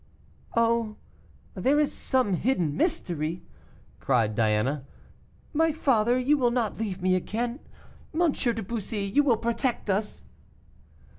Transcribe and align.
"Oh! 0.57 0.95
there 1.53 1.79
is 1.79 1.93
some 1.93 2.33
hidden 2.33 2.75
mystery," 2.75 3.43
cried 3.99 4.33
Diana; 4.33 4.83
"my 5.53 5.71
father, 5.71 6.17
you 6.17 6.39
will 6.39 6.49
not 6.49 6.79
leave 6.79 7.03
me 7.03 7.15
again; 7.15 7.59
M. 8.11 8.31
de 8.31 8.63
Bussy, 8.63 9.03
you 9.03 9.21
will 9.21 9.37
protect 9.37 9.91
us." 9.91 10.25